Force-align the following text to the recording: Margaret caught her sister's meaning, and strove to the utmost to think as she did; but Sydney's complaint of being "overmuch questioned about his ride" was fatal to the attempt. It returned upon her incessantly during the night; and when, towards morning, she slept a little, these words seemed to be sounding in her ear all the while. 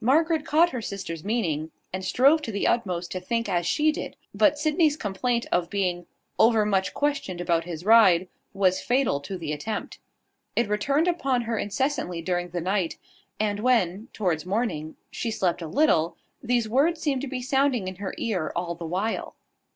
Margaret 0.00 0.44
caught 0.44 0.70
her 0.70 0.82
sister's 0.82 1.22
meaning, 1.22 1.70
and 1.92 2.04
strove 2.04 2.42
to 2.42 2.50
the 2.50 2.66
utmost 2.66 3.12
to 3.12 3.20
think 3.20 3.48
as 3.48 3.64
she 3.64 3.92
did; 3.92 4.16
but 4.34 4.58
Sydney's 4.58 4.96
complaint 4.96 5.46
of 5.52 5.70
being 5.70 6.06
"overmuch 6.40 6.92
questioned 6.92 7.40
about 7.40 7.66
his 7.66 7.84
ride" 7.84 8.26
was 8.52 8.80
fatal 8.80 9.20
to 9.20 9.38
the 9.38 9.52
attempt. 9.52 10.00
It 10.56 10.68
returned 10.68 11.06
upon 11.06 11.42
her 11.42 11.56
incessantly 11.56 12.20
during 12.20 12.48
the 12.48 12.60
night; 12.60 12.98
and 13.38 13.60
when, 13.60 14.08
towards 14.12 14.44
morning, 14.44 14.96
she 15.08 15.30
slept 15.30 15.62
a 15.62 15.68
little, 15.68 16.16
these 16.42 16.68
words 16.68 17.00
seemed 17.00 17.20
to 17.20 17.28
be 17.28 17.40
sounding 17.40 17.86
in 17.86 17.94
her 18.02 18.12
ear 18.18 18.50
all 18.56 18.74
the 18.74 18.84
while. 18.86 19.36